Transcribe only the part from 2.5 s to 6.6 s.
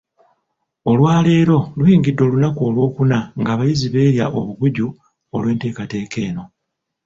Olwokuna ng'abayizi beerya obuguju olw'enteekateeka eno.